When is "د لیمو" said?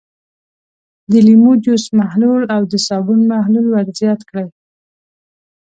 1.11-1.51